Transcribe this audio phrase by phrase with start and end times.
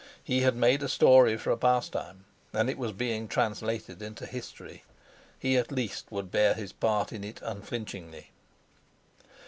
[0.23, 4.83] He had made a story for a pastime, and it was being translated into history.
[5.37, 8.31] He at least would bear his part in it unflinchingly.